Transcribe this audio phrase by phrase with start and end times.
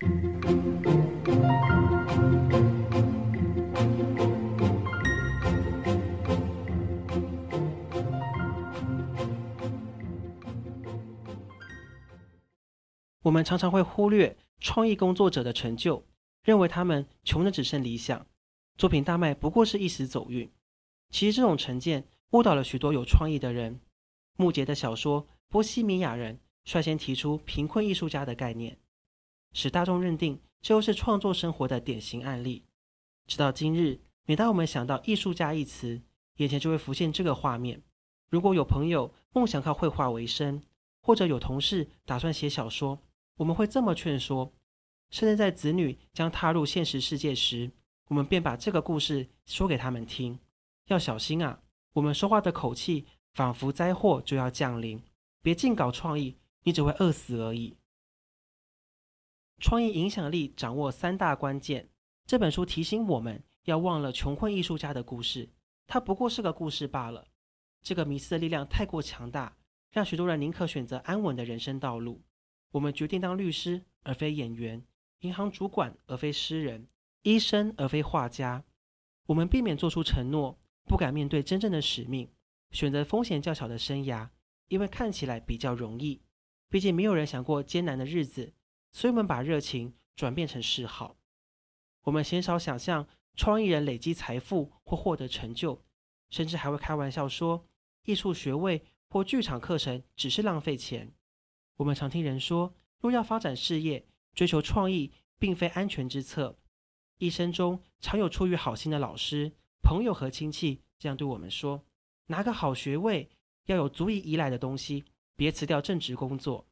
[0.00, 0.06] 我
[13.32, 16.04] 们常常会忽略创意工作者的成就，
[16.44, 18.24] 认为他们穷的只剩理想，
[18.76, 20.48] 作品大卖不过是一时走运。
[21.10, 23.80] 其实这种成见误导了许多有创意的人。
[24.36, 28.78] 穆杰的小说《波西米亚人》率先提出贫困艺术家的概念，
[29.52, 32.64] 使大众认定这就是创作生活的典型案例。
[33.26, 36.02] 直到今日，每当我们想到“艺术家”一词，
[36.36, 37.82] 眼前就会浮现这个画面：
[38.28, 40.62] 如果有朋友梦想靠绘画为生，
[41.00, 42.98] 或者有同事打算写小说。
[43.36, 44.52] 我们会这么劝说，
[45.10, 47.70] 甚至在子女将踏入现实世界时，
[48.08, 50.38] 我们便把这个故事说给他们听。
[50.88, 51.60] 要小心啊！
[51.94, 55.02] 我们说话的口气仿佛灾祸就要降临，
[55.40, 57.77] 别尽搞创意，你只会饿死而已。
[59.58, 61.88] 创意影响力掌握三大关键。
[62.26, 65.48] 这本书提醒我们要忘了穷困艺术家的故事，
[65.86, 67.26] 它不过是个故事罢了。
[67.82, 69.56] 这个迷思的力量太过强大，
[69.90, 72.22] 让许多人宁可选择安稳的人生道路。
[72.72, 74.84] 我们决定当律师而非演员，
[75.20, 76.86] 银行主管而非诗人，
[77.22, 78.64] 医生而非画家。
[79.26, 82.28] 我们避免做出承诺，不敢面对真正的使命，
[82.70, 84.28] 选择风险较小的生涯，
[84.68, 86.20] 因为看起来比较容易。
[86.68, 88.52] 毕竟没有人想过艰难的日子，
[88.92, 91.16] 所以我们把热情转变成嗜好。
[92.02, 95.82] 我们鲜少想象创意人累积财富或获得成就，
[96.30, 97.66] 甚至还会开玩笑说，
[98.04, 101.12] 艺术学位或剧场课程只是浪费钱。
[101.76, 106.58] 我们常听人说，若要发展事业，追求创意并非安全之策。
[107.18, 111.84] 一生中常有出于好心的老师、朋友和亲戚这样对我们说
[112.26, 113.28] ：“拿个好学位，
[113.66, 115.04] 要有足以依赖的东西，
[115.36, 116.66] 别辞掉正职工作。”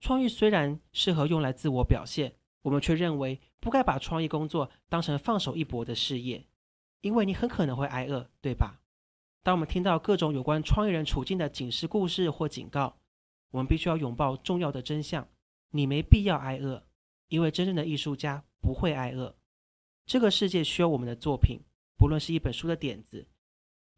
[0.00, 6.46] 创意虽然适合用来自我表现，我们却认为不该把创意工作当成放手一搏的事业，
[7.00, 8.80] 因为你很可能会挨饿，对吧？
[9.42, 12.98] 当我们听到各种有关创意人处境的警示故事或警告，
[13.50, 15.26] 我们必须要拥抱重要的真相：
[15.70, 16.86] 你没必要挨饿，
[17.28, 19.36] 因为真正的艺术家不会挨饿。
[20.06, 21.60] 这个世界需要我们的作品，
[21.96, 23.26] 不论是一本书的点子，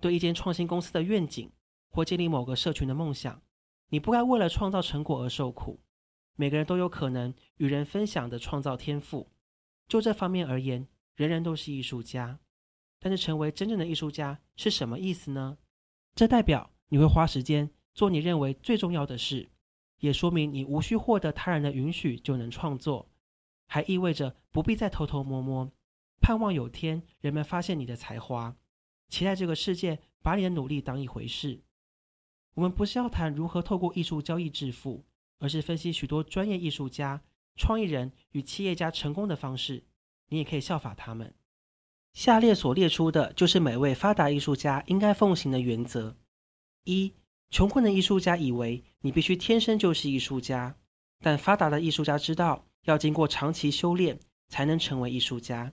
[0.00, 1.50] 对一间创新公司的愿景，
[1.90, 3.42] 或建立某个社群的梦想。
[3.88, 5.80] 你不该为了创造成果而受苦。
[6.40, 9.28] 每个人都有可能与人分享的创造天赋。
[9.86, 12.40] 就这方面而言，人人都是艺术家。
[12.98, 15.58] 但是，成为真正的艺术家是什么意思呢？
[16.14, 17.70] 这代表你会花时间。
[17.92, 19.50] 做你认为最重要的事，
[19.98, 23.10] 也说明你无需获得他人的允许就能创作，
[23.66, 25.70] 还意味着不必再偷偷摸摸，
[26.22, 28.56] 盼望有天人们发现你的才华，
[29.10, 31.60] 期待这个世界把你的努力当一回事。
[32.54, 35.04] 我们不是要谈如何透过艺术交易致富，
[35.40, 37.20] 而是分析许多专业艺术家、
[37.56, 39.82] 创意人与企业家成功的方式，
[40.28, 41.34] 你也可以效法他们。
[42.12, 46.16] 下列所列出的就是每位发达艺术家应该奉行的原则：
[46.84, 47.12] 一。
[47.50, 50.76] 穷困的艺术家以为你必须天生就是艺术家，
[51.18, 55.72] 但发达的艺术家知道要经过长期修炼才能成为艺术家。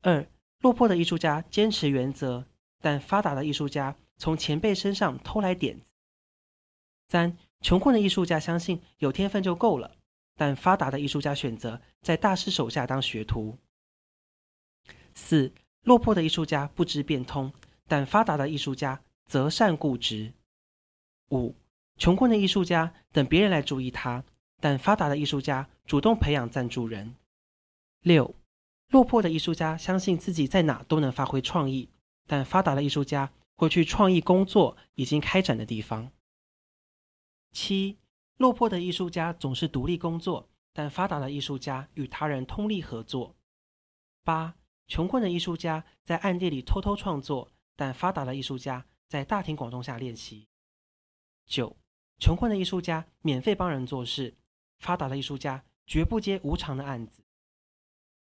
[0.00, 0.26] 二，
[0.60, 2.46] 落魄的艺术家坚持原则，
[2.80, 5.89] 但发达的艺术家从前辈身上偷来点子。
[7.10, 9.96] 三，穷困的艺术家相信有天分就够了，
[10.36, 13.58] 但发达的艺术家选择在大师手下当学徒。
[15.12, 17.52] 四，落魄的艺术家不知变通，
[17.88, 20.32] 但发达的艺术家择善固执。
[21.32, 21.56] 五，
[21.98, 24.22] 穷困的艺术家等别人来注意他，
[24.60, 27.16] 但发达的艺术家主动培养赞助人。
[28.02, 28.36] 六，
[28.90, 31.88] 落魄的艺术家相信自己在哪都能发挥创意，
[32.28, 36.12] 但发达的艺术家会去创意工作已经开展的地方。
[37.52, 37.98] 七，
[38.36, 43.36] 落魄的艺术家总是独立工作，但发达的艺术家与他人通力合作。
[44.22, 44.56] 八，
[44.86, 50.46] 穷困的艺术家在暗地里偷偷创作，但发达的艺术家在大庭广众下练习。
[51.46, 51.76] 九，
[52.18, 54.36] 穷困的艺术家免费帮人做事，
[54.78, 57.24] 发达的艺术家绝不接无偿的案子。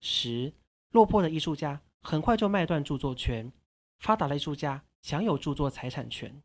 [0.00, 0.54] 十，
[0.90, 3.52] 落魄的艺术家很快就卖断著作权，
[3.98, 6.42] 发达的艺术家享有著作财产权。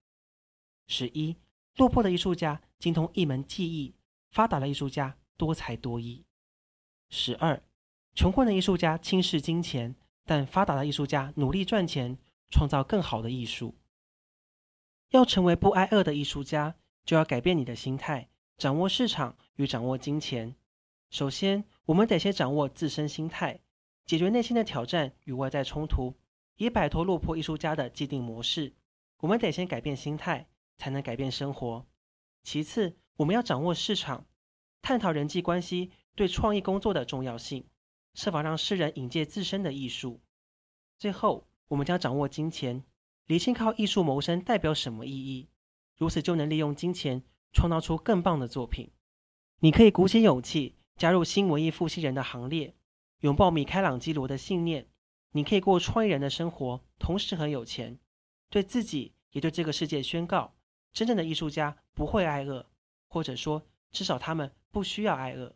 [0.87, 1.37] 十一，
[1.75, 3.93] 落魄的艺术家精通一门技艺，
[4.31, 6.25] 发达的艺术家多才多艺。
[7.11, 7.61] 十二，
[8.15, 9.95] 穷困的艺术家轻视金钱，
[10.25, 12.17] 但发达的艺术家努力赚钱，
[12.49, 13.75] 创造更好的艺术。
[15.11, 16.75] 要成为不挨饿的艺术家，
[17.05, 20.55] 就要改变你的心态，掌握市场与掌握金钱。
[21.11, 23.59] 首先，我们得先掌握自身心态，
[24.07, 26.15] 解决内心的挑战与外在冲突，
[26.55, 28.73] 以摆脱落魄艺术家的既定模式。
[29.19, 30.47] 我们得先改变心态，
[30.77, 31.85] 才能改变生活。
[32.43, 34.25] 其次，我们要掌握市场，
[34.81, 37.65] 探讨人际关系对创意工作的重要性，
[38.13, 40.21] 设法让世人引介自身的艺术。
[40.97, 42.83] 最后，我们将掌握金钱，
[43.27, 45.49] 厘清靠艺术谋生代表什么意义，
[45.97, 47.23] 如此就能利用金钱
[47.53, 48.91] 创造出更棒的作品。
[49.59, 52.75] 你可以鼓起勇气加入新文艺复兴人的行列，
[53.19, 54.87] 拥抱米开朗基罗的信念。
[55.33, 57.99] 你可以过创意人的生活，同时很有钱，
[58.49, 60.55] 对自己也对这个世界宣告：
[60.93, 62.65] 真正的艺术家不会挨饿，
[63.07, 65.55] 或者说至少他们不需要挨饿。